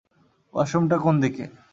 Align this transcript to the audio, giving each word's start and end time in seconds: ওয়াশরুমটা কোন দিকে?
ওয়াশরুমটা 0.53 0.97
কোন 1.03 1.15
দিকে? 1.23 1.43